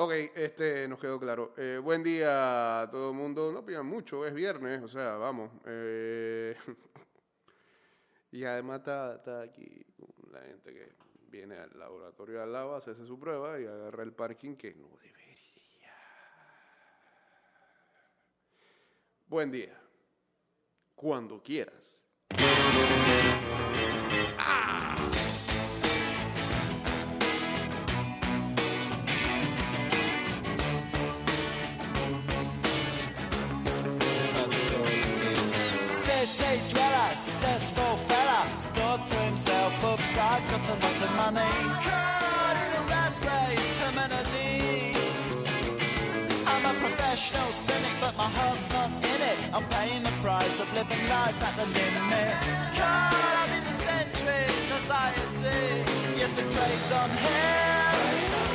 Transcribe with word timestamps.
Ok, 0.00 0.12
este 0.36 0.86
nos 0.86 1.00
quedó 1.00 1.18
claro. 1.18 1.54
Eh, 1.56 1.80
buen 1.82 2.04
día 2.04 2.82
a 2.82 2.88
todo 2.88 3.10
el 3.10 3.16
mundo. 3.16 3.50
No 3.52 3.66
pidan 3.66 3.86
mucho, 3.86 4.24
es 4.24 4.32
viernes, 4.32 4.80
o 4.80 4.86
sea, 4.86 5.16
vamos. 5.16 5.50
Eh, 5.66 6.56
y 8.30 8.44
además 8.44 8.78
está, 8.78 9.16
está 9.16 9.42
aquí 9.42 9.84
la 10.30 10.40
gente 10.42 10.72
que 10.72 10.92
viene 11.26 11.56
al 11.56 11.76
laboratorio 11.76 12.40
al 12.40 12.52
lado 12.52 12.74
a 12.74 12.78
hacerse 12.78 13.04
su 13.06 13.18
prueba 13.18 13.58
y 13.58 13.66
agarra 13.66 14.04
el 14.04 14.12
parking 14.12 14.54
que 14.54 14.72
no 14.72 14.88
debería. 15.02 15.92
Buen 19.26 19.50
día. 19.50 19.82
Cuando 20.94 21.42
quieras. 21.42 21.97
Successful 37.18 37.96
fella, 38.06 38.46
thought 38.74 39.04
to 39.04 39.16
himself, 39.26 39.72
oops, 39.84 40.16
I've 40.16 40.44
got 40.50 40.68
a 40.68 40.74
lot 40.84 40.98
of 41.02 41.10
money. 41.16 41.52
Caught 41.82 42.56
in 42.64 42.70
a 42.78 42.82
rat 42.92 43.14
race, 43.26 43.70
terminally. 43.78 44.94
I'm 46.46 46.64
a 46.64 46.74
professional 46.78 47.50
cynic, 47.50 47.94
but 48.00 48.16
my 48.16 48.30
heart's 48.38 48.70
not 48.70 48.90
in 49.12 49.20
it. 49.32 49.38
I'm 49.52 49.66
paying 49.66 50.04
the 50.04 50.14
price 50.22 50.60
of 50.60 50.72
living 50.74 51.04
life 51.08 51.42
at 51.42 51.54
the 51.58 51.66
limit. 51.66 52.34
Caught 52.78 53.50
in 53.56 53.64
the 53.64 53.74
centuries, 53.88 54.70
anxiety. 54.78 55.60
Yes, 56.20 56.38
it 56.38 56.46
plays 56.54 56.92
on 56.92 57.10
him. 57.10 58.47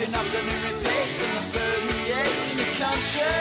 Watching 0.00 0.14
afternoon 0.14 0.62
repeats 0.64 1.20
in 1.22 1.28
the 1.28 1.44
38s 1.58 2.50
in 2.52 2.56
the 2.56 2.70
country. 2.80 3.36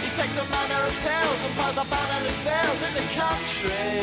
He 0.00 0.08
takes 0.16 0.38
a 0.40 0.46
manner 0.48 0.86
of 0.88 0.94
pills 1.04 1.44
and 1.44 1.54
piles 1.56 1.76
up 1.76 1.92
analyst 1.92 2.42
bills 2.42 2.80
in 2.88 2.94
the 2.94 3.04
country. 3.12 4.00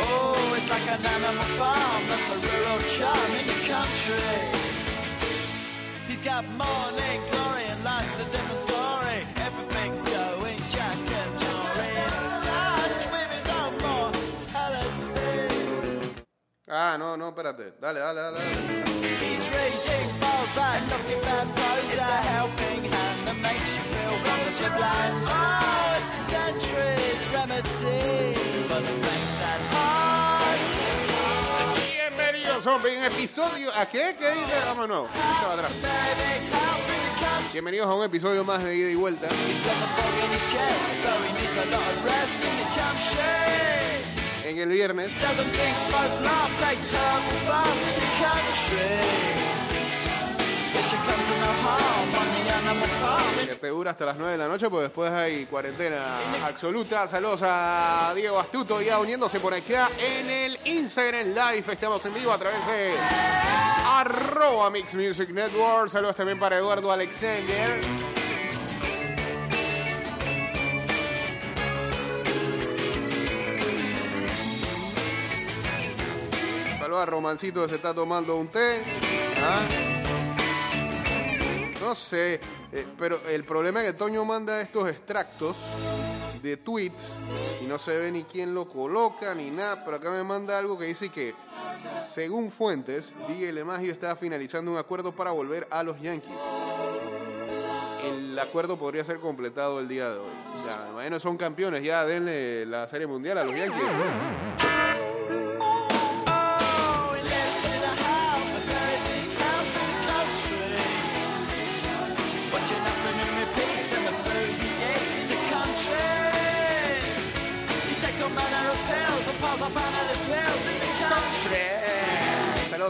Oh, 0.00 0.54
it's 0.56 0.70
like 0.70 0.80
an 0.88 1.04
animal 1.04 1.44
farm, 1.60 2.02
that's 2.08 2.28
a 2.30 2.38
rural 2.40 2.80
charm 2.88 3.30
in 3.36 3.46
the 3.52 3.60
country. 3.68 4.64
He's 6.08 6.22
got 6.22 6.46
morning 6.56 7.35
Ah, 16.68 16.96
no, 16.98 17.16
no, 17.16 17.28
espérate. 17.28 17.74
Dale, 17.80 18.00
dale, 18.00 18.20
dale. 18.20 18.38
dale. 18.38 18.50
He's 19.20 19.48
reading 19.50 20.10
Mozart, 20.18 20.82
looking 20.90 21.22
at 21.22 21.46
Rosa. 21.46 21.94
It's 21.94 21.94
a 21.94 22.18
helping 22.26 22.90
hand 22.90 23.26
that 23.26 23.36
makes 23.38 23.70
you 23.76 23.82
feel 23.86 24.10
wonderfully 24.10 24.70
blind. 24.74 25.14
Oh, 25.30 25.94
it's 25.96 26.10
a 26.10 26.18
century's 26.34 27.30
remedy 27.30 28.34
for 28.66 28.80
the 28.82 28.94
faint 28.98 29.42
at 29.46 29.62
heart. 29.70 30.58
Bienvenidos 31.86 32.66
a 32.66 32.74
un 32.74 33.04
episodio. 33.04 33.70
¿A 33.76 33.86
qué? 33.86 34.16
¿Qué 34.18 34.30
dice? 34.32 34.58
Vámonos. 34.66 35.08
Estaba 35.14 35.52
atrás. 35.54 35.72
Bienvenidos 37.52 37.86
a 37.86 37.94
un 37.94 38.04
episodio 38.04 38.42
más 38.42 38.64
de 38.64 38.76
ida 38.76 38.90
y 38.90 38.96
vuelta. 38.96 39.28
En 44.46 44.58
el 44.58 44.68
viernes. 44.68 45.10
Dura 53.68 53.90
hasta 53.90 54.06
las 54.06 54.16
9 54.16 54.32
de 54.32 54.38
la 54.38 54.48
noche, 54.48 54.70
pues 54.70 54.84
después 54.84 55.10
hay 55.10 55.44
cuarentena 55.46 55.98
absoluta. 56.46 57.08
Saludos 57.08 57.40
a 57.44 58.12
Diego 58.14 58.38
Astuto 58.38 58.80
ya 58.80 59.00
uniéndose 59.00 59.40
por 59.40 59.52
acá 59.52 59.90
en 59.98 60.30
el 60.30 60.58
Instagram 60.64 61.26
Live. 61.28 61.64
Estamos 61.72 62.04
en 62.06 62.14
vivo 62.14 62.32
a 62.32 62.38
través 62.38 62.64
de 62.68 62.92
arroba 63.86 64.70
Mix 64.70 64.94
Music 64.94 65.28
Network. 65.30 65.90
Saludos 65.90 66.16
también 66.16 66.38
para 66.38 66.56
Eduardo 66.56 66.92
Alexander. 66.92 68.15
Saludos 76.96 77.08
a 77.08 77.10
Romancito 77.10 77.68
se 77.68 77.74
está 77.74 77.92
tomando 77.92 78.36
un 78.36 78.48
té. 78.48 78.82
¿Ah? 79.42 79.68
No 81.82 81.94
sé, 81.94 82.40
eh, 82.72 82.86
pero 82.98 83.20
el 83.28 83.44
problema 83.44 83.82
es 83.82 83.92
que 83.92 83.98
Toño 83.98 84.24
manda 84.24 84.62
estos 84.62 84.88
extractos 84.88 85.58
de 86.42 86.56
tweets 86.56 87.18
y 87.62 87.66
no 87.66 87.76
se 87.76 87.98
ve 87.98 88.10
ni 88.10 88.24
quién 88.24 88.54
lo 88.54 88.64
coloca 88.64 89.34
ni 89.34 89.50
nada, 89.50 89.84
pero 89.84 89.98
acá 89.98 90.10
me 90.10 90.22
manda 90.22 90.58
algo 90.58 90.78
que 90.78 90.86
dice 90.86 91.10
que, 91.10 91.34
según 92.02 92.50
fuentes, 92.50 93.12
Miguel 93.28 93.58
Emagio 93.58 93.92
está 93.92 94.16
finalizando 94.16 94.70
un 94.70 94.78
acuerdo 94.78 95.14
para 95.14 95.32
volver 95.32 95.68
a 95.70 95.82
los 95.82 96.00
Yankees. 96.00 96.32
El 98.06 98.38
acuerdo 98.38 98.78
podría 98.78 99.04
ser 99.04 99.20
completado 99.20 99.80
el 99.80 99.88
día 99.88 100.08
de 100.08 100.18
hoy. 100.18 100.30
Sea, 100.56 100.92
bueno, 100.94 101.20
son 101.20 101.36
campeones, 101.36 101.84
ya 101.84 102.06
denle 102.06 102.64
la 102.64 102.88
Serie 102.88 103.06
Mundial 103.06 103.36
a 103.36 103.44
los 103.44 103.54
Yankees. 103.54 104.65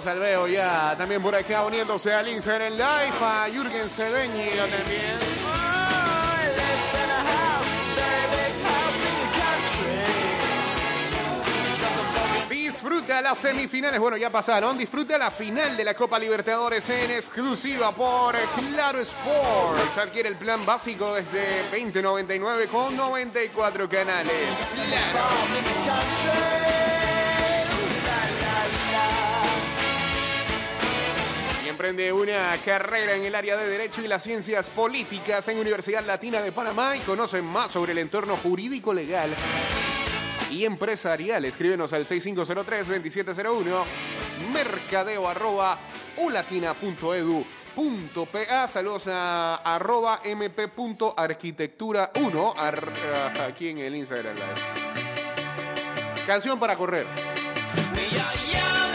Al 0.07 0.19
Veo 0.19 0.47
ya, 0.47 0.95
también 0.97 1.23
por 1.23 1.35
acá 1.35 1.65
uniéndose 1.65 2.13
al 2.15 2.29
Instagram 2.29 2.73
Live, 2.73 3.17
a 3.21 3.49
Jürgen 3.51 3.91
Cedeño 3.91 4.35
también. 4.35 5.17
Disfruta 12.49 13.21
las 13.21 13.39
semifinales, 13.39 13.99
bueno 13.99 14.17
ya 14.17 14.31
pasaron, 14.31 14.79
disfruta 14.79 15.19
la 15.19 15.31
final 15.31 15.77
de 15.77 15.85
la 15.85 15.95
Copa 15.95 16.19
Libertadores 16.19 16.89
en 16.91 17.11
exclusiva 17.11 17.91
por 17.93 18.37
Claro 18.71 19.01
Sports. 19.01 19.99
Adquiere 19.99 20.29
el 20.29 20.37
plan 20.37 20.65
básico 20.65 21.15
desde 21.15 21.63
2099 21.71 22.67
con 22.69 22.95
94 22.95 23.89
canales. 23.89 24.33
Claro. 24.75 25.19
Emprende 31.77 32.11
una 32.11 32.57
carrera 32.65 33.13
en 33.17 33.25
el 33.25 33.35
área 33.35 33.55
de 33.55 33.69
Derecho 33.69 34.01
y 34.01 34.09
las 34.09 34.23
Ciencias 34.23 34.71
Políticas 34.71 35.47
en 35.49 35.59
Universidad 35.59 36.03
Latina 36.07 36.41
de 36.41 36.51
Panamá 36.51 36.97
y 36.97 37.01
conoce 37.01 37.43
más 37.43 37.71
sobre 37.71 37.93
el 37.93 37.99
entorno 37.99 38.35
jurídico 38.39 38.95
legal 38.95 39.35
y 40.51 40.65
empresarial. 40.65 41.45
Escríbenos 41.45 41.93
al 41.93 42.07
6503-2701 42.07 43.85
mercadeo 44.55 45.29
arroba 45.29 45.79
ulatina.edu.pa 46.17 48.69
Saludos 48.69 49.09
a 49.09 49.57
arroba 49.57 50.23
mp.arquitectura1 50.25 52.55
ar- 52.57 52.91
aquí 53.47 53.69
en 53.69 53.77
el 53.79 53.97
Instagram 53.97 54.35
Live. 54.35 54.47
Canción 56.27 56.59
para 56.59 56.75
correr. 56.75 57.05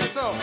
Eso. 0.03 0.33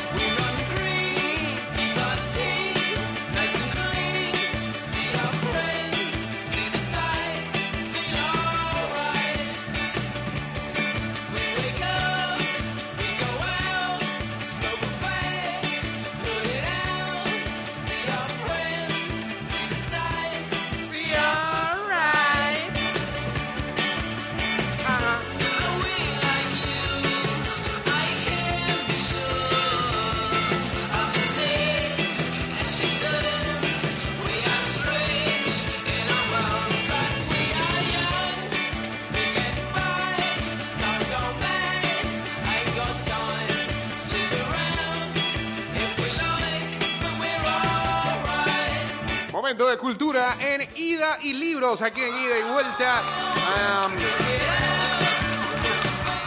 Momento 49.49 49.67
de 49.67 49.79
cultura 49.79 50.37
en 50.41 50.69
ida 50.77 51.17
y 51.23 51.33
libros, 51.33 51.81
aquí 51.81 52.03
en 52.03 52.15
ida 52.15 52.39
y 52.39 52.43
vuelta. 52.53 53.03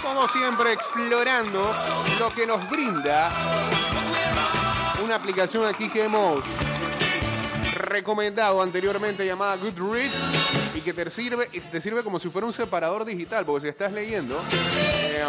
Como 0.02 0.28
siempre, 0.28 0.74
explorando 0.74 1.72
lo 2.18 2.30
que 2.32 2.48
nos 2.48 2.68
brinda 2.68 3.32
una 5.04 5.18
aplicación 5.18 5.68
aquí 5.68 5.88
que 5.88 6.06
hemos 6.06 6.40
recomendado 7.76 8.60
anteriormente 8.60 9.24
llamada 9.24 9.56
Goodreads 9.58 10.16
y 10.74 10.82
que 10.82 10.92
te 10.92 11.08
sirve, 11.12 11.46
te 11.46 11.80
sirve 11.80 12.04
como 12.04 12.18
si 12.18 12.28
fuera 12.32 12.48
un 12.48 12.54
separador 12.54 13.06
digital, 13.06 13.46
porque 13.46 13.62
si 13.62 13.68
estás 13.68 13.94
leyendo, 13.94 14.42
eh, 14.52 15.24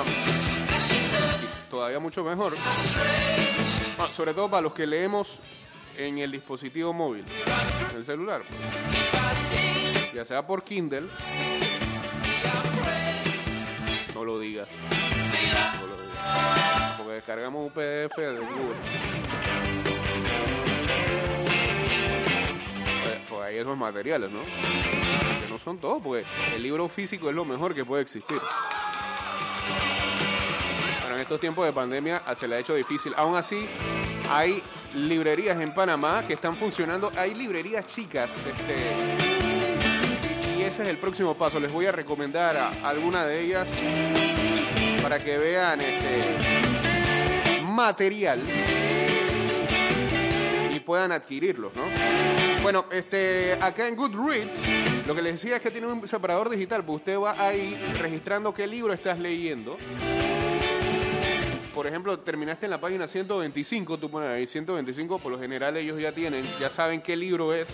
todavía 1.68 1.98
mucho 1.98 2.24
mejor. 2.24 2.54
Ah, 3.98 4.08
sobre 4.12 4.32
todo 4.32 4.48
para 4.48 4.62
los 4.62 4.72
que 4.72 4.86
leemos 4.86 5.38
en 5.96 6.18
el 6.18 6.32
dispositivo 6.32 6.92
móvil, 6.92 7.24
en 7.90 7.96
el 7.96 8.04
celular. 8.04 8.42
Ya 10.14 10.24
sea 10.24 10.46
por 10.46 10.62
Kindle. 10.62 11.08
No 14.14 14.24
lo 14.24 14.38
digas. 14.38 14.68
No 15.80 15.86
lo 15.86 16.02
digas. 16.02 16.94
Porque 16.98 17.12
descargamos 17.14 17.66
un 17.66 17.70
PDF 17.70 18.16
de 18.16 18.38
Google. 18.38 18.76
Pues, 23.02 23.18
pues 23.28 23.40
hay 23.42 23.56
esos 23.56 23.76
materiales, 23.76 24.30
¿no? 24.30 24.40
Que 24.40 25.50
no 25.50 25.58
son 25.58 25.78
todos, 25.78 26.02
porque 26.02 26.24
el 26.54 26.62
libro 26.62 26.88
físico 26.88 27.28
es 27.28 27.34
lo 27.34 27.44
mejor 27.44 27.74
que 27.74 27.84
puede 27.84 28.02
existir. 28.02 28.38
Pero 31.02 31.14
en 31.14 31.20
estos 31.20 31.40
tiempos 31.40 31.64
de 31.66 31.72
pandemia 31.72 32.22
se 32.36 32.46
le 32.46 32.56
ha 32.56 32.58
hecho 32.58 32.74
difícil. 32.74 33.12
Aún 33.16 33.36
así, 33.36 33.66
hay 34.30 34.62
librerías 34.94 35.60
en 35.60 35.72
Panamá 35.72 36.24
que 36.26 36.34
están 36.34 36.56
funcionando. 36.56 37.12
Hay 37.16 37.34
librerías 37.34 37.86
chicas. 37.86 38.30
Este, 38.30 38.76
y 40.58 40.62
ese 40.62 40.82
es 40.82 40.88
el 40.88 40.98
próximo 40.98 41.34
paso. 41.36 41.58
Les 41.60 41.72
voy 41.72 41.86
a 41.86 41.92
recomendar 41.92 42.56
a 42.56 42.88
alguna 42.88 43.24
de 43.26 43.40
ellas 43.40 43.68
para 45.02 45.22
que 45.22 45.38
vean 45.38 45.80
este 45.80 47.62
material 47.64 48.40
y 50.70 50.80
puedan 50.80 51.12
adquirirlos, 51.12 51.74
¿no? 51.74 51.82
Bueno, 52.62 52.86
este, 52.92 53.54
acá 53.54 53.88
en 53.88 53.96
Goodreads, 53.96 54.68
lo 55.06 55.14
que 55.14 55.22
les 55.22 55.32
decía 55.32 55.56
es 55.56 55.62
que 55.62 55.70
tiene 55.72 55.88
un 55.88 56.06
separador 56.06 56.48
digital, 56.48 56.84
pues 56.84 56.98
usted 56.98 57.18
va 57.18 57.34
ahí 57.44 57.76
registrando 57.98 58.54
qué 58.54 58.68
libro 58.68 58.92
estás 58.92 59.18
leyendo. 59.18 59.76
Por 61.74 61.86
ejemplo, 61.86 62.18
terminaste 62.18 62.66
en 62.66 62.70
la 62.70 62.80
página 62.80 63.06
125, 63.06 63.98
tú 63.98 64.10
pones 64.10 64.28
ahí 64.28 64.46
125, 64.46 65.18
por 65.18 65.32
lo 65.32 65.38
general 65.38 65.74
ellos 65.76 65.98
ya 65.98 66.12
tienen, 66.12 66.44
ya 66.60 66.68
saben 66.68 67.00
qué 67.00 67.16
libro 67.16 67.54
es. 67.54 67.68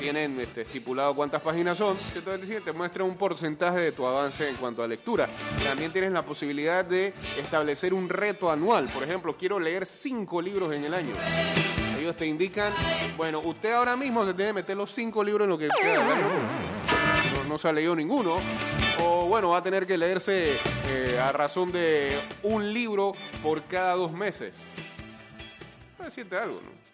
Tienen 0.00 0.38
este, 0.40 0.62
estipulado 0.62 1.14
cuántas 1.14 1.40
páginas 1.40 1.78
son. 1.78 1.96
125 1.96 2.62
te 2.64 2.72
muestra 2.72 3.04
un 3.04 3.16
porcentaje 3.16 3.78
de 3.78 3.92
tu 3.92 4.04
avance 4.04 4.48
en 4.48 4.56
cuanto 4.56 4.82
a 4.82 4.88
lectura. 4.88 5.28
También 5.62 5.92
tienes 5.92 6.12
la 6.12 6.24
posibilidad 6.24 6.84
de 6.84 7.14
establecer 7.38 7.94
un 7.94 8.08
reto 8.08 8.50
anual. 8.50 8.86
Por 8.92 9.04
ejemplo, 9.04 9.36
quiero 9.36 9.60
leer 9.60 9.86
cinco 9.86 10.42
libros 10.42 10.74
en 10.74 10.84
el 10.84 10.92
año. 10.92 11.14
Ellos 11.98 12.16
te 12.16 12.26
indican, 12.26 12.72
bueno, 13.16 13.40
usted 13.40 13.72
ahora 13.72 13.96
mismo 13.96 14.26
se 14.26 14.34
tiene 14.34 14.50
que 14.50 14.54
meter 14.54 14.76
los 14.76 14.90
cinco 14.90 15.22
libros 15.22 15.46
en 15.46 15.50
lo 15.50 15.58
que 15.58 15.68
queda. 15.68 16.04
No, 17.48 17.58
se 17.58 17.68
ha 17.68 17.72
leído 17.72 17.94
ninguno. 17.94 18.38
O 19.00 19.26
bueno, 19.26 19.50
va 19.50 19.58
a 19.58 19.62
tener 19.62 19.86
que 19.86 19.98
leerse 19.98 20.56
eh, 20.88 21.18
a 21.20 21.32
razón 21.32 21.72
de 21.72 22.18
un 22.42 22.72
libro 22.72 23.12
por 23.42 23.62
cada 23.64 23.94
dos 23.94 24.12
meses. 24.12 24.54
Para 25.96 26.08
decirte 26.08 26.36
algo, 26.36 26.60
¿no? 26.62 26.84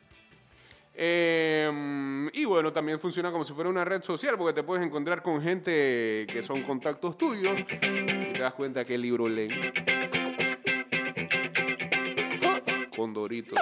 Eh, 1.02 2.29
y 2.35 2.44
bueno, 2.44 2.73
también 2.73 3.00
funciona 3.00 3.32
como 3.32 3.44
si 3.44 3.55
fuera 3.55 3.70
una 3.70 3.85
red 3.85 4.02
social 4.02 4.37
porque 4.37 4.52
te 4.52 4.62
puedes 4.62 4.85
encontrar 4.85 5.23
con 5.23 5.41
gente 5.41 6.26
que 6.29 6.43
son 6.43 6.62
contactos 6.62 7.17
tuyos 7.17 7.58
y 7.58 8.32
te 8.32 8.38
das 8.38 8.52
cuenta 8.55 8.85
qué 8.85 8.99
libro 8.99 9.26
leen. 9.26 9.73
Condorito. 12.94 13.56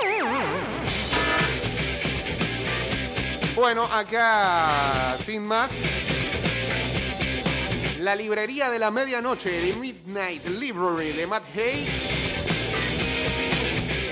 Bueno, 3.55 3.85
acá 3.85 5.17
sin 5.19 5.44
más. 5.44 6.17
La 8.08 8.16
librería 8.16 8.70
de 8.70 8.78
la 8.78 8.90
medianoche 8.90 9.50
de 9.50 9.75
Midnight 9.75 10.46
Library 10.46 11.12
de 11.12 11.26
Matt 11.26 11.44
Hay 11.55 11.87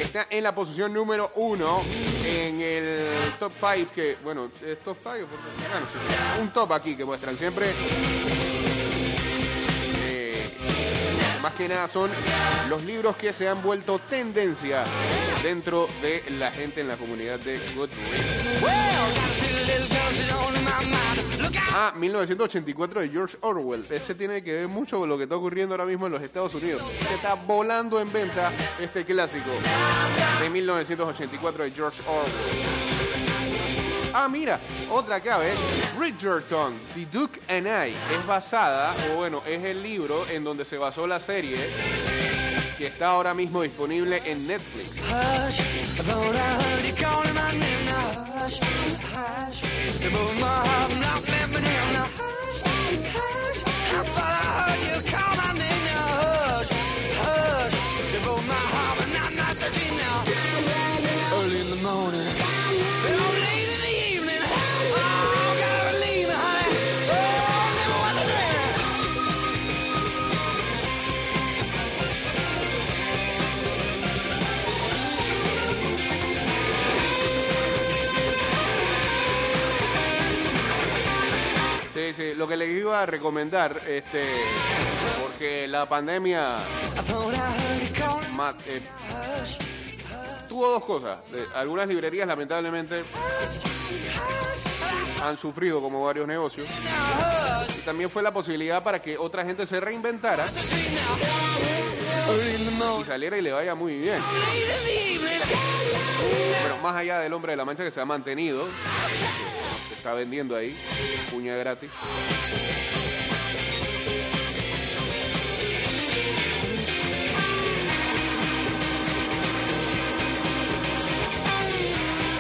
está 0.02 0.26
en 0.28 0.44
la 0.44 0.54
posición 0.54 0.93
número 0.93 1.32
uno 1.37 1.82
en 2.22 2.60
el 2.60 3.06
top 3.38 3.52
5 3.58 3.93
que, 3.94 4.19
bueno, 4.22 4.50
es 4.62 4.81
top 4.81 4.98
5 5.02 5.12
bueno, 5.12 5.26
sí, 5.90 6.43
un 6.43 6.50
top 6.50 6.72
aquí 6.75 6.94
que 6.94 7.06
muestran 7.06 7.38
siempre. 7.38 7.70
eh, 10.02 10.50
más 11.40 11.54
que 11.54 11.66
nada 11.66 11.88
son 11.88 12.10
los 12.69 12.82
libros 12.84 13.16
que 13.16 13.32
se 13.32 13.49
han 13.49 13.62
vuelto 13.62 13.99
tendencia 13.99 14.84
dentro 15.42 15.88
de 16.02 16.22
la 16.38 16.50
gente 16.50 16.82
en 16.82 16.88
la 16.88 16.99
comunidad 16.99 17.38
de 17.38 17.58
Goodreads. 17.75 19.45
Ah, 21.78 21.92
1984 21.94 23.00
de 23.02 23.08
George 23.10 23.36
Orwell. 23.42 23.84
Ese 23.90 24.14
tiene 24.14 24.42
que 24.42 24.52
ver 24.52 24.68
mucho 24.68 24.98
con 24.98 25.08
lo 25.08 25.18
que 25.18 25.24
está 25.24 25.36
ocurriendo 25.36 25.74
ahora 25.74 25.84
mismo 25.84 26.06
en 26.06 26.12
los 26.12 26.22
Estados 26.22 26.54
Unidos. 26.54 26.82
Se 26.90 27.14
está 27.14 27.34
volando 27.34 28.00
en 28.00 28.10
venta 28.10 28.50
este 28.80 29.04
clásico 29.04 29.50
de 30.40 30.48
1984 30.48 31.64
de 31.64 31.70
George 31.70 32.02
Orwell. 32.06 32.96
Ah, 34.14 34.28
mira, 34.30 34.58
otra 34.90 35.18
¿ves? 35.18 35.58
Bridgerton, 35.98 36.72
The 36.94 37.06
Duke 37.12 37.40
and 37.48 37.66
I. 37.66 37.92
Es 38.16 38.26
basada, 38.26 38.94
o 39.12 39.16
bueno, 39.16 39.42
es 39.46 39.62
el 39.62 39.82
libro 39.82 40.26
en 40.30 40.44
donde 40.44 40.64
se 40.64 40.78
basó 40.78 41.06
la 41.06 41.20
serie 41.20 41.58
que 42.78 42.86
está 42.86 43.08
ahora 43.08 43.34
mismo 43.34 43.60
disponible 43.60 44.22
en 44.24 44.46
Netflix. 44.46 45.02
You 48.46 48.52
both 48.52 50.40
my 50.40 50.46
heart, 50.46 50.94
not 51.00 51.26
memory. 51.26 51.66
I 53.88 54.04
thought 54.04 54.32
I 54.32 54.70
heard 54.70 54.82
you 54.87 55.11
call 55.11 55.45
lo 82.37 82.47
que 82.47 82.57
les 82.57 82.71
iba 82.71 83.02
a 83.02 83.07
recomendar, 83.07 83.81
este, 83.88 84.25
porque 85.23 85.66
la 85.69 85.87
pandemia 85.87 86.57
eh, 88.66 88.83
tuvo 90.49 90.71
dos 90.71 90.85
cosas. 90.85 91.19
Eh, 91.33 91.45
algunas 91.55 91.88
librerías, 91.88 92.28
lamentablemente, 92.28 93.02
han 95.23 95.38
sufrido 95.38 95.81
como 95.81 96.05
varios 96.05 96.26
negocios. 96.26 96.69
Y 97.76 97.81
también 97.81 98.11
fue 98.11 98.23
la 98.23 98.33
posibilidad 98.33 98.83
para 98.83 99.00
que 99.00 99.16
otra 99.19 99.45
gente 99.45 99.66
se 99.66 99.81
reinventara 99.81 100.47
the 102.26 103.00
y 103.00 103.05
saliera 103.05 103.38
y 103.38 103.43
le 103.43 103.52
vaya 103.52 103.75
muy 103.75 103.97
bien. 103.97 104.21
Bueno, 106.61 106.76
más 106.83 106.97
allá 106.97 107.21
del 107.21 107.33
hombre 107.33 107.52
de 107.52 107.57
la 107.57 107.64
mancha 107.64 107.85
que 107.85 107.90
se 107.90 108.00
ha 108.00 108.05
mantenido, 108.05 108.66
está 110.06 110.14
vendiendo 110.14 110.54
ahí, 110.54 110.72
puña 111.32 111.56
gratis. 111.56 111.90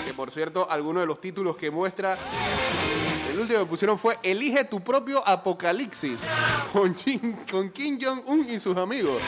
Que 0.06 0.14
por 0.14 0.30
cierto, 0.30 0.70
algunos 0.70 1.02
de 1.02 1.08
los 1.08 1.20
títulos 1.20 1.56
que 1.56 1.72
muestra, 1.72 2.16
el 3.32 3.40
último 3.40 3.58
que 3.58 3.66
pusieron 3.66 3.98
fue 3.98 4.16
Elige 4.22 4.62
tu 4.62 4.80
propio 4.80 5.26
apocalipsis 5.26 6.20
con 6.72 6.94
Kim 6.94 7.98
Jong-un 8.00 8.48
y 8.48 8.60
sus 8.60 8.76
amigos. 8.76 9.20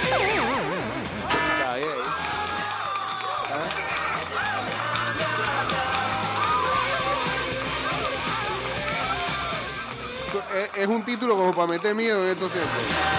Es, 10.55 10.77
es 10.77 10.87
un 10.89 11.05
título 11.05 11.37
como 11.37 11.53
para 11.53 11.69
meter 11.69 11.95
miedo 11.95 12.25
en 12.25 12.31
estos 12.31 12.53
tiempos. 12.53 13.19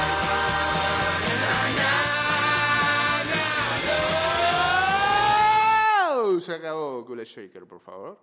un 6.29 6.41
sacado 6.41 7.05
Cooler 7.05 7.25
Shaker, 7.25 7.65
por 7.65 7.79
favor. 7.79 8.19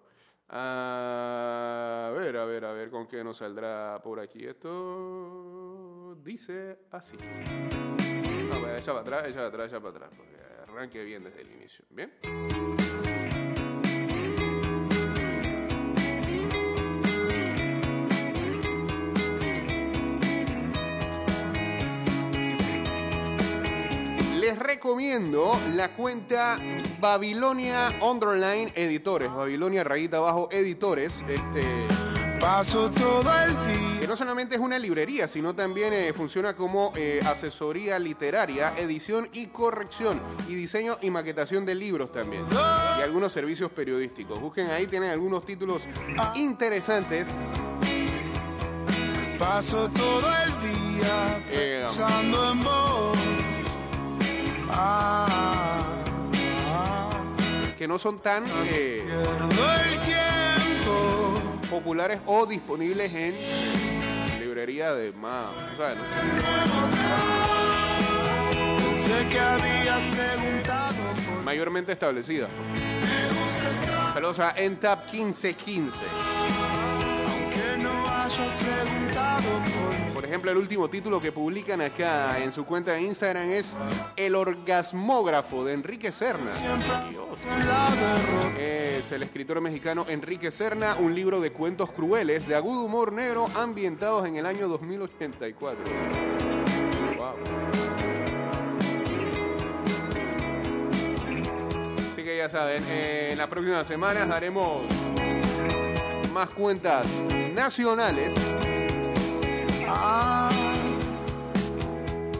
A 0.48 2.12
ver, 2.16 2.36
a 2.36 2.44
ver, 2.44 2.64
a 2.64 2.72
ver 2.72 2.90
con 2.90 3.06
qué 3.06 3.24
nos 3.24 3.38
saldrá 3.38 4.00
por 4.02 4.20
aquí. 4.20 4.46
Esto 4.46 6.16
dice 6.22 6.78
así. 6.92 7.16
No, 7.16 8.76
echa 8.76 8.92
para 8.92 9.00
atrás, 9.00 9.26
echa 9.26 9.36
para 9.36 9.48
atrás, 9.48 9.68
echa 9.68 9.80
para 9.80 9.96
atrás. 9.96 10.10
Porque 10.16 10.36
arranque 10.62 11.04
bien 11.04 11.24
desde 11.24 11.42
el 11.42 11.50
inicio. 11.52 11.84
Bien. 11.90 12.12
Recomiendo 24.86 25.58
la 25.74 25.92
cuenta 25.94 26.56
Babilonia 27.00 27.88
Underline 28.00 28.70
Editores, 28.76 29.34
Babilonia 29.34 29.82
rayita 29.82 30.18
abajo 30.18 30.48
Editores, 30.52 31.24
este, 31.26 31.88
Paso 32.38 32.88
todo 32.88 33.32
el 33.42 33.56
que 33.66 33.98
día. 33.98 34.06
no 34.06 34.14
solamente 34.14 34.54
es 34.54 34.60
una 34.60 34.78
librería, 34.78 35.26
sino 35.26 35.56
también 35.56 35.92
eh, 35.92 36.12
funciona 36.14 36.54
como 36.54 36.92
eh, 36.94 37.20
asesoría 37.26 37.98
literaria, 37.98 38.74
edición 38.76 39.28
y 39.32 39.46
corrección, 39.46 40.20
y 40.48 40.54
diseño 40.54 40.98
y 41.02 41.10
maquetación 41.10 41.66
de 41.66 41.74
libros 41.74 42.12
también, 42.12 42.44
y 42.52 43.02
algunos 43.02 43.32
servicios 43.32 43.72
periodísticos. 43.72 44.38
Busquen 44.40 44.70
ahí, 44.70 44.86
tienen 44.86 45.10
algunos 45.10 45.44
títulos 45.44 45.82
interesantes. 46.36 47.28
Paso 49.36 49.88
todo 49.88 50.28
el 50.44 50.50
día 50.60 51.44
Eh, 51.50 51.82
pensando 51.82 52.52
en 52.52 52.60
vos. 52.60 53.25
Que 57.76 57.86
no 57.88 57.98
son 57.98 58.18
tan 58.18 58.44
eh, 58.70 59.02
populares 61.70 62.20
o 62.26 62.46
disponibles 62.46 63.12
en 63.14 63.34
librería 64.40 64.94
de 64.94 65.12
más, 65.12 65.46
o 65.74 65.76
sea, 65.76 65.94
no 65.94 66.02
mayormente 71.44 71.92
establecida. 71.92 72.48
Saludos 74.12 74.40
a 74.40 74.50
Entap 74.56 75.12
1515. 75.12 76.00
Aunque 77.28 77.82
no 77.82 78.06
hayas 78.08 78.54
preguntado 78.54 79.48
por 80.12 80.15
mí. 80.15 80.15
Ejemplo, 80.26 80.50
el 80.50 80.56
último 80.56 80.90
título 80.90 81.20
que 81.20 81.30
publican 81.30 81.80
acá 81.80 82.42
en 82.42 82.50
su 82.50 82.64
cuenta 82.66 82.90
de 82.90 83.02
Instagram 83.02 83.48
es 83.48 83.74
El 84.16 84.34
orgasmógrafo 84.34 85.64
de 85.64 85.72
Enrique 85.72 86.10
Serna. 86.10 86.50
Es 88.58 89.12
el 89.12 89.22
escritor 89.22 89.60
mexicano 89.60 90.04
Enrique 90.08 90.50
Serna, 90.50 90.96
un 90.96 91.14
libro 91.14 91.40
de 91.40 91.52
cuentos 91.52 91.92
crueles 91.92 92.48
de 92.48 92.56
agudo 92.56 92.82
humor 92.82 93.12
negro 93.12 93.48
ambientados 93.54 94.26
en 94.26 94.34
el 94.34 94.46
año 94.46 94.66
2084. 94.66 95.84
Wow. 97.18 97.34
Así 102.10 102.24
que 102.24 102.36
ya 102.36 102.48
saben, 102.48 102.82
eh, 102.88 103.28
en 103.30 103.38
las 103.38 103.46
próximas 103.46 103.86
semanas 103.86 104.28
haremos 104.28 104.82
más 106.32 106.50
cuentas 106.50 107.06
nacionales 107.54 108.34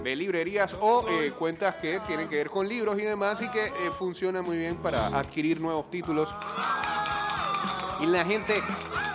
de 0.02 0.14
librerías 0.14 0.76
o 0.80 1.04
eh, 1.08 1.32
cuentas 1.36 1.74
que 1.76 1.98
tienen 2.06 2.28
que 2.28 2.36
ver 2.36 2.50
con 2.50 2.68
libros 2.68 2.98
y 2.98 3.02
demás 3.02 3.42
y 3.42 3.48
que 3.50 3.66
eh, 3.66 3.72
funcionan 3.98 4.44
muy 4.44 4.56
bien 4.56 4.76
para 4.76 5.06
adquirir 5.08 5.60
nuevos 5.60 5.90
títulos 5.90 6.32
y 8.00 8.06
la 8.06 8.24
gente 8.24 8.62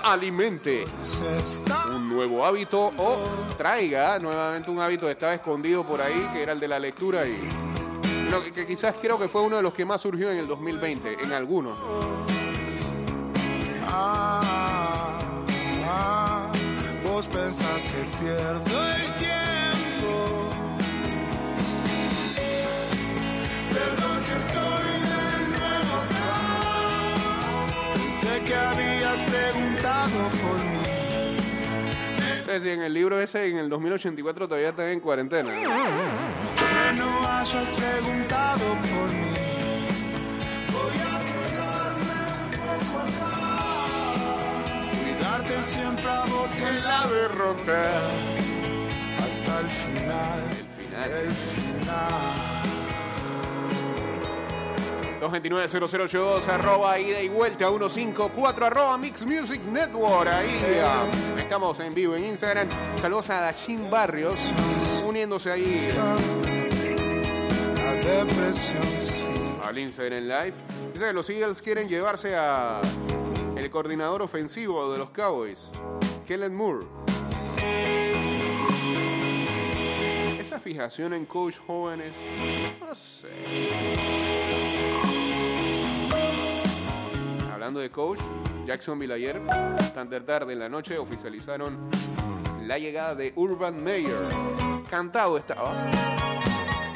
alimente 0.03 0.85
un 1.93 2.09
nuevo 2.09 2.45
hábito 2.45 2.91
o 2.97 3.23
traiga 3.57 4.19
nuevamente 4.19 4.69
un 4.69 4.79
hábito 4.79 5.05
que 5.05 5.13
estaba 5.13 5.33
escondido 5.33 5.85
por 5.85 6.01
ahí, 6.01 6.27
que 6.33 6.41
era 6.41 6.53
el 6.53 6.59
de 6.59 6.67
la 6.67 6.79
lectura 6.79 7.25
y 7.25 7.39
que, 8.43 8.51
que 8.51 8.65
quizás 8.65 8.95
creo 8.99 9.19
que 9.19 9.27
fue 9.27 9.41
uno 9.41 9.57
de 9.57 9.61
los 9.61 9.73
que 9.73 9.85
más 9.85 10.01
surgió 10.01 10.31
en 10.31 10.37
el 10.37 10.47
2020, 10.47 11.17
en 11.23 11.33
algunos. 11.33 11.77
Pensás 17.51 17.83
que 17.83 18.05
pierdo 18.23 18.85
el 18.95 19.17
tiempo. 19.17 20.49
Perdón 23.69 24.19
si 24.21 24.33
estoy 24.35 24.91
de 25.09 25.23
nuevo 25.49 25.93
acá. 26.01 26.29
Pensé 27.93 28.33
que 28.47 28.55
habías 28.55 29.19
preguntado 29.29 30.19
por 30.41 30.63
mí. 30.63 30.79
Entonces, 32.39 32.63
si 32.63 32.69
en 32.69 32.83
el 32.83 32.93
libro 32.93 33.19
ese, 33.19 33.49
en 33.49 33.57
el 33.57 33.69
2084, 33.69 34.47
todavía 34.47 34.69
están 34.69 34.87
en 34.87 35.01
cuarentena. 35.01 35.51
Que 35.51 36.97
no 36.97 37.27
hayas 37.27 37.69
preguntado 37.69 38.65
por 38.75 39.13
mí. 39.13 39.30
Siempre 45.59 46.09
a 46.09 46.25
vos 46.25 46.55
en 46.59 46.83
la 46.83 47.07
derrota. 47.07 47.81
hasta 49.17 49.59
el 49.59 49.69
final. 49.69 50.41
Final. 50.77 51.11
El 51.11 51.29
final. 51.29 52.61
229-0082, 55.21 56.47
arroba 56.47 56.99
ida 56.99 57.21
y 57.21 57.29
vuelta 57.29 57.67
154, 57.67 58.65
arroba 58.65 58.97
Mix 58.97 59.23
Music 59.23 59.61
Network. 59.63 60.33
Ahí 60.33 60.57
ah, 60.83 61.05
estamos 61.37 61.79
en 61.79 61.93
vivo 61.93 62.15
en 62.15 62.25
Instagram. 62.25 62.67
Saludos 62.95 63.29
a 63.29 63.41
Dachin 63.41 63.87
Barrios, 63.89 64.51
uniéndose 65.05 65.51
ahí 65.51 65.89
al 69.63 69.77
Instagram 69.77 70.23
Live. 70.23 70.53
Dice 70.91 71.05
que 71.05 71.13
los 71.13 71.29
Eagles 71.29 71.61
quieren 71.61 71.87
llevarse 71.87 72.35
a 72.35 72.81
el 73.61 73.69
coordinador 73.69 74.23
ofensivo 74.23 74.91
de 74.91 74.97
los 74.97 75.11
Cowboys, 75.11 75.69
Kellen 76.25 76.55
Moore. 76.55 76.87
Esa 80.39 80.59
fijación 80.59 81.13
en 81.13 81.25
coach 81.25 81.57
jóvenes, 81.67 82.15
no 82.79 82.95
sé. 82.95 83.27
Hablando 87.53 87.79
de 87.79 87.91
coach, 87.91 88.19
Jacksonville 88.65 89.13
ayer, 89.13 89.39
tan 89.93 90.09
tarde 90.09 90.53
en 90.53 90.59
la 90.59 90.67
noche, 90.67 90.97
oficializaron 90.97 91.87
la 92.63 92.79
llegada 92.79 93.13
de 93.13 93.31
Urban 93.35 93.83
Meyer. 93.83 94.27
Cantado 94.89 95.37
estaba. 95.37 95.75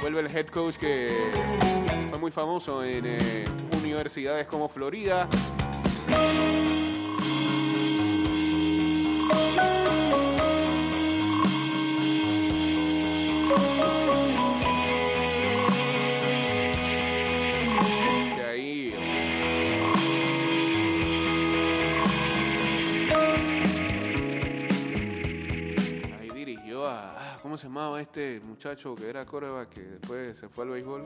Vuelve 0.01 0.21
el 0.21 0.35
head 0.35 0.47
coach 0.47 0.77
que 0.77 1.09
fue 2.09 2.17
muy 2.17 2.31
famoso 2.31 2.83
en 2.83 3.05
eh, 3.05 3.45
universidades 3.77 4.47
como 4.47 4.67
Florida. 4.67 5.29
Ahí 26.19 26.29
dirigió 26.33 26.85
a. 26.87 27.15
ah, 27.17 27.37
¿Cómo 27.41 27.57
se 27.57 27.67
llamaba 27.67 28.01
este 28.01 28.39
muchacho 28.43 28.95
que 28.95 29.09
era 29.09 29.25
coreback 29.25 29.69
que 29.69 29.81
después 29.81 30.37
se 30.37 30.47
fue 30.49 30.63
al 30.65 30.71
béisbol? 30.71 31.05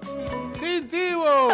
¡Tintivo! 0.60 1.50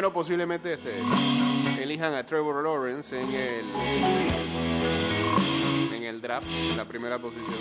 Bueno, 0.00 0.14
posiblemente 0.14 0.72
este, 0.72 0.94
elijan 1.78 2.14
a 2.14 2.24
Trevor 2.24 2.64
Lawrence 2.64 3.20
en 3.20 3.34
el 3.34 3.66
en 5.94 6.04
el 6.04 6.22
draft, 6.22 6.46
en 6.70 6.76
la 6.78 6.86
primera 6.86 7.18
posición. 7.18 7.54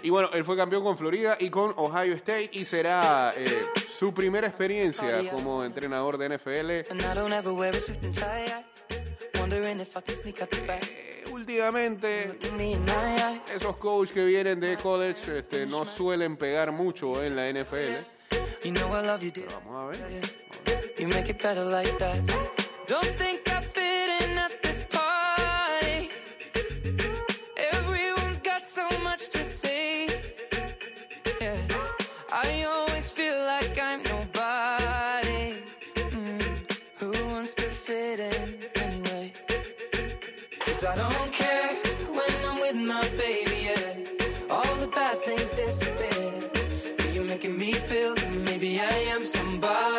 Y 0.00 0.10
bueno, 0.10 0.30
él 0.32 0.44
fue 0.44 0.56
campeón 0.56 0.84
con 0.84 0.96
Florida 0.96 1.36
y 1.40 1.50
con 1.50 1.74
Ohio 1.76 2.14
State 2.14 2.50
y 2.52 2.64
será 2.64 3.34
eh, 3.36 3.66
su 3.88 4.14
primera 4.14 4.46
experiencia 4.46 5.28
como 5.32 5.64
entrenador 5.64 6.18
de 6.18 6.38
NFL. 6.38 6.70
Eh, 6.70 6.86
últimamente 11.34 12.38
esos 13.54 13.76
coaches 13.76 14.12
que 14.12 14.24
vienen 14.24 14.60
de 14.60 14.76
college 14.76 15.38
este, 15.38 15.66
no 15.66 15.84
suelen 15.84 16.36
pegar 16.36 16.70
mucho 16.70 17.22
en 17.22 17.34
la 17.34 17.50
NFL. 17.50 18.66
Vamos 19.66 19.96
a 19.96 19.98
ver. 19.98 20.20
The 44.84 44.90
bad 44.90 45.18
things 45.22 45.50
disappear. 45.50 47.14
You're 47.14 47.24
making 47.24 47.56
me 47.56 47.72
feel 47.72 48.14
that 48.14 48.32
maybe 48.46 48.80
I 48.80 49.14
am 49.14 49.24
somebody. 49.24 49.93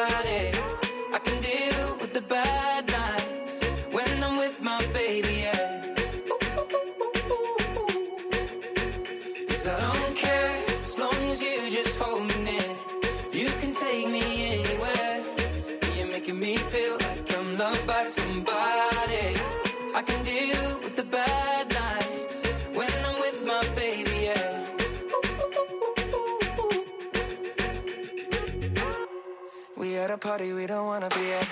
Party 30.37 30.51
we 30.51 30.67
don't 30.67 30.85
wanna 30.85 31.07
be 31.09 31.25
at. 31.39 31.47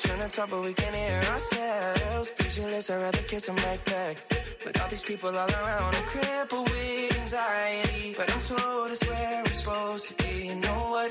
Trying 0.00 0.22
to 0.28 0.36
talk, 0.36 0.50
but 0.50 0.62
we 0.62 0.72
can't 0.74 0.96
hear 0.96 1.20
ourselves. 1.32 2.32
Pictureless, 2.32 2.90
I'd 2.90 3.02
rather 3.02 3.22
kiss 3.30 3.46
them 3.46 3.56
right 3.68 3.82
back. 3.84 4.16
But 4.64 4.80
all 4.80 4.88
these 4.88 5.04
people 5.04 5.28
all 5.28 5.50
around, 5.60 5.94
I'm 5.98 6.06
crippled 6.12 6.68
with 6.70 7.20
anxiety. 7.20 8.14
But 8.18 8.26
I'm 8.34 8.40
told 8.40 8.90
it's 8.90 9.06
where 9.08 9.38
I'm 9.40 9.52
supposed 9.60 10.04
to 10.08 10.14
be. 10.22 10.48
You 10.48 10.56
know 10.56 10.80
what? 10.94 11.10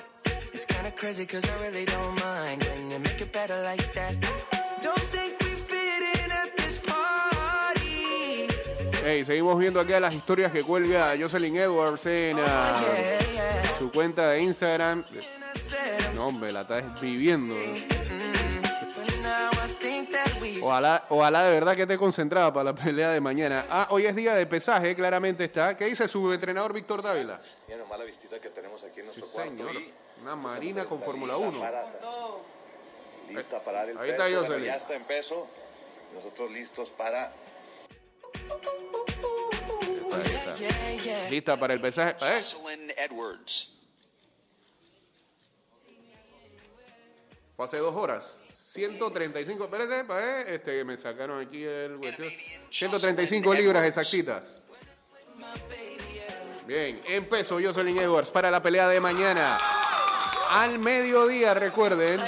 It's 0.54 0.66
kinda 0.66 0.92
crazy, 0.92 1.26
cause 1.26 1.46
I 1.50 1.56
really 1.66 1.86
don't 1.86 2.16
mind. 2.28 2.58
Can 2.68 2.92
you 2.92 3.00
make 3.00 3.22
it 3.26 3.32
better 3.32 3.58
like 3.70 3.86
that? 3.98 4.14
Don't 4.82 5.06
think 5.16 5.32
we 5.44 5.52
fit 5.72 6.02
in 6.20 6.30
at 6.42 6.50
this 6.58 6.76
party. 6.92 8.48
Hey, 9.06 9.24
seguimos 9.24 9.58
viendo 9.58 9.80
acá 9.80 10.02
las 10.02 10.14
historias 10.14 10.52
que 10.52 10.64
cuelga 10.64 11.16
Jocelyn 11.18 11.56
Edwards 11.56 12.06
en 12.08 12.36
yeah. 12.36 13.64
su 13.78 13.90
cuenta 13.90 14.32
de 14.32 14.42
Instagram. 14.42 15.06
No, 16.16 16.28
hombre, 16.28 16.52
la 16.52 16.62
estás 16.62 17.00
viviendo. 17.02 17.56
Ojalá, 20.62 21.06
ojalá 21.10 21.44
de 21.44 21.54
verdad 21.54 21.76
que 21.76 21.84
esté 21.84 21.98
concentrada 21.98 22.52
para 22.54 22.72
la 22.72 22.76
pelea 22.76 23.10
de 23.12 23.22
mañana. 23.22 23.66
Ah, 23.70 23.88
hoy 23.92 24.06
es 24.06 24.16
día 24.16 24.34
de 24.36 24.46
pesaje, 24.46 24.96
claramente 24.96 25.46
está. 25.46 25.78
¿Qué 25.78 25.86
dice 25.86 26.08
su 26.08 26.32
entrenador 26.34 26.74
Víctor 26.74 27.02
Dávila? 27.02 27.40
Mira 27.68 27.80
nomás 27.80 28.00
la 28.00 28.06
vistita 28.06 28.40
que 28.40 28.50
tenemos 28.50 28.84
aquí 28.84 29.00
en 29.00 29.06
nuestro 29.08 29.26
Sí, 29.26 29.32
cuarto. 29.32 29.52
señor. 29.52 29.76
y 29.76 29.94
Una 30.22 30.36
marina 30.36 30.86
con 30.86 31.02
Fórmula 31.02 31.38
1. 31.38 31.60
para- 31.60 31.86
lista 33.30 33.60
para 33.64 33.80
dar 33.80 33.90
el 33.92 33.98
Ahí 34.00 34.10
está 34.10 34.26
peso. 34.26 34.46
Bueno, 34.48 34.66
ya 34.66 34.76
está 34.76 34.96
en 34.96 35.04
peso. 35.04 35.48
Nosotros 36.16 36.52
listos 36.52 36.90
para. 36.90 37.32
Lista 41.30 41.58
para 41.60 41.74
el 41.74 41.82
pesaje. 41.82 42.16
Eh, 42.22 42.42
Fue 47.60 47.66
hace 47.66 47.78
dos 47.80 47.94
horas. 47.94 48.38
135, 48.56 49.66
espérate, 49.66 50.06
eh, 50.14 50.46
este, 50.48 50.86
me 50.86 50.96
sacaron 50.96 51.46
aquí 51.46 51.62
el 51.62 51.98
cuestión. 51.98 52.30
135 52.70 53.54
libras 53.54 53.86
exactitas. 53.86 54.60
Bien, 56.66 57.02
en 57.06 57.28
peso 57.28 57.60
Jocelyn 57.62 57.98
Edwards 57.98 58.32
para 58.32 58.50
la 58.50 58.64
pelea 58.64 58.88
de 58.88 59.02
mañana. 59.02 59.58
Al 60.52 60.80
mediodía, 60.80 61.54
recuerden. 61.54 62.22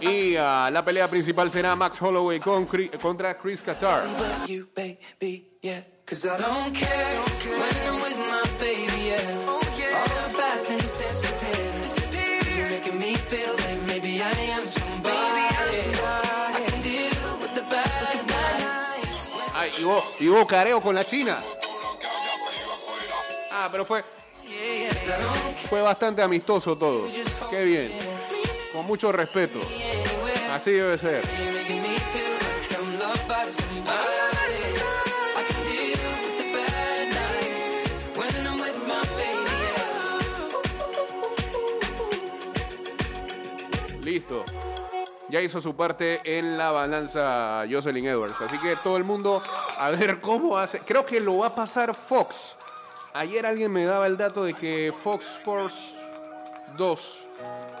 Y 0.00 0.36
ah, 0.36 0.70
la 0.72 0.84
pelea 0.84 1.08
principal 1.08 1.50
será 1.50 1.76
Max 1.76 2.00
Holloway 2.00 2.40
con 2.40 2.66
contra 3.00 3.36
Chris 3.36 3.62
Qatar. 3.62 4.04
nights. 14.22 14.74
Ay, 19.54 19.70
y 19.78 19.84
hubo, 19.84 20.04
y 20.18 20.28
hubo 20.28 20.46
careo 20.46 20.80
con 20.80 20.94
la 20.94 21.04
China. 21.04 21.38
Ah, 23.52 23.68
pero 23.70 23.84
fue, 23.84 24.02
fue 25.68 25.82
bastante 25.82 26.22
amistoso 26.22 26.76
todo. 26.76 27.06
Qué 27.50 27.64
bien. 27.64 27.92
Con 28.72 28.86
mucho 28.86 29.12
respeto. 29.12 29.58
Así 30.50 30.72
debe 30.72 30.98
ser. 30.98 31.22
Listo. 44.02 44.44
Ya 45.28 45.40
hizo 45.40 45.60
su 45.60 45.76
parte 45.76 46.20
en 46.24 46.58
la 46.58 46.72
balanza 46.72 47.64
Jocelyn 47.70 48.06
Edwards. 48.06 48.34
Así 48.40 48.58
que 48.58 48.74
todo 48.74 48.96
el 48.96 49.04
mundo 49.04 49.40
a 49.78 49.90
ver 49.90 50.18
cómo 50.18 50.58
hace. 50.58 50.80
Creo 50.80 51.06
que 51.06 51.20
lo 51.20 51.38
va 51.38 51.48
a 51.48 51.54
pasar 51.54 51.94
Fox. 51.94 52.56
Ayer 53.12 53.46
alguien 53.46 53.72
me 53.72 53.84
daba 53.84 54.08
el 54.08 54.16
dato 54.16 54.42
de 54.42 54.54
que 54.54 54.92
Fox 55.04 55.26
Sports 55.36 55.94
2 56.76 57.26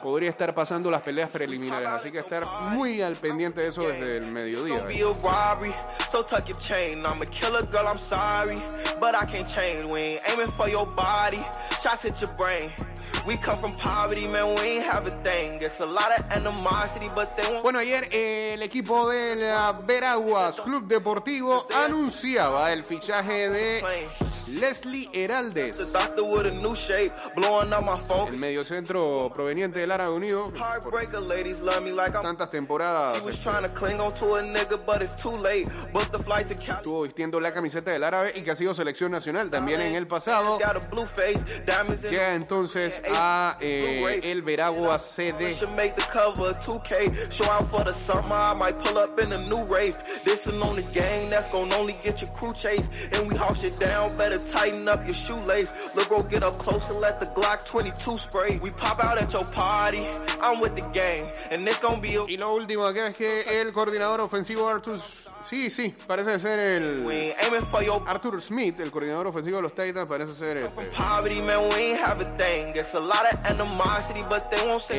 podría 0.02 0.30
estar 0.30 0.54
pasando 0.54 0.90
las 0.90 1.02
peleas 1.02 1.30
preliminares. 1.30 1.88
Así 1.88 2.10
que 2.10 2.18
estar 2.18 2.44
muy 2.70 3.02
al 3.02 3.16
pendiente 3.16 3.60
de 3.60 3.68
eso 3.68 3.82
desde 3.82 4.18
el 4.18 4.26
mediodía. 4.26 4.84
Bueno, 17.62 17.78
ayer 17.78 18.08
eh, 18.10 18.52
el 18.54 18.62
equipo 18.62 19.08
de 19.08 19.36
la 19.36 19.72
Veraguas 19.84 20.60
Club 20.60 20.86
Deportivo 20.86 21.66
anunciaba 21.84 22.72
el 22.72 22.82
fichaje 22.84 23.48
de 23.50 24.08
Leslie 24.54 25.08
Heraldes, 25.12 25.94
el 28.28 28.38
mediocentro 28.38 29.30
proveniente 29.32 29.80
del 29.80 29.90
Árabe 29.92 30.14
Unido. 30.14 30.52
Tantas 32.22 32.50
temporadas 32.50 33.22
este, 33.26 33.50
estuvo 36.70 37.02
vistiendo 37.02 37.40
la 37.40 37.52
camiseta 37.52 37.90
del 37.92 38.04
Árabe 38.04 38.32
y 38.34 38.42
que 38.42 38.50
ha 38.50 38.56
sido 38.56 38.74
selección 38.74 39.12
nacional 39.12 39.50
también 39.50 39.80
en 39.80 39.94
el 39.94 40.06
pasado. 40.06 40.58
Got 40.58 40.76
a 40.76 40.88
blue 40.88 41.06
face, 41.06 41.62
diamonds 41.66 42.04
in 42.04 42.10
Llega 42.10 42.34
entonces 42.34 43.02
a 43.14 43.56
eh, 43.60 44.20
el 44.24 44.42
Veragua 44.42 44.98
CD. 44.98 45.54
Should 45.54 45.74
make 45.76 45.94
the 45.94 46.06
cover 46.12 46.50
of 46.50 46.58
2K. 46.60 47.30
Show 47.30 47.50
out 47.50 47.68
for 47.70 47.84
the 47.84 47.92
summer. 47.92 48.34
I 48.34 48.54
might 48.54 48.78
pull 48.78 48.98
up 48.98 49.18
in 49.20 49.32
a 49.32 49.38
new 49.48 49.64
rave. 49.64 49.96
This 50.24 50.46
is 50.46 50.60
on 50.60 50.76
the 50.76 50.86
game 50.92 51.30
that's 51.30 51.48
gonna 51.48 51.74
only 51.76 51.96
get 52.02 52.20
your 52.20 52.30
crew 52.32 52.52
chase. 52.52 52.88
And 53.12 53.28
we 53.28 53.36
house 53.36 53.64
it 53.64 53.78
down. 53.78 54.16
Better 54.16 54.39
tighten 54.40 54.88
up 54.88 55.04
your 55.06 55.14
shoelace. 55.14 55.72
Look, 55.94 56.08
bro, 56.08 56.22
get 56.22 56.42
up 56.42 56.58
close 56.58 56.90
and 56.90 57.00
let 57.00 57.20
the 57.20 57.26
Glock 57.26 57.64
22 57.64 58.18
spray. 58.18 58.58
We 58.58 58.70
pop 58.70 59.02
out 59.02 59.18
at 59.18 59.32
your 59.32 59.44
party. 59.44 60.06
I'm 60.40 60.60
with 60.60 60.74
the 60.74 60.86
gang, 60.92 61.30
and 61.50 61.66
it's 61.66 61.80
gonna 61.80 62.00
be 62.00 62.16
a. 62.16 62.24
Y 62.26 62.36
lo 62.36 62.54
último 62.54 62.86
acá 62.86 63.08
es 63.08 63.16
que 63.16 63.60
el 63.60 63.72
coordinador 63.72 64.20
ofensivo 64.20 64.68
Arthur, 64.68 64.98
sí, 65.44 65.70
sí, 65.70 65.94
parece 66.06 66.38
ser 66.38 66.58
el 66.58 67.04
your 67.84 68.02
Arthur 68.06 68.40
Smith, 68.40 68.80
el 68.80 68.90
coordinador 68.90 69.26
ofensivo 69.26 69.56
de 69.56 69.62
los 69.62 69.74
Titans, 69.74 70.08
parece 70.08 70.34
ser 70.34 70.56
este, 70.58 70.70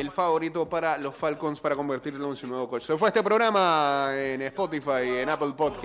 el 0.00 0.10
favorito 0.10 0.68
para 0.68 0.98
los 0.98 1.14
Falcons 1.14 1.60
para 1.60 1.76
convertirlo 1.76 2.30
en 2.30 2.36
su 2.36 2.46
nuevo 2.46 2.68
coach. 2.68 2.82
Se 2.82 2.96
fue 2.96 3.08
este 3.08 3.22
programa 3.22 4.10
en 4.14 4.42
Spotify, 4.42 5.20
en 5.20 5.28
Apple 5.28 5.52
Podcast. 5.56 5.82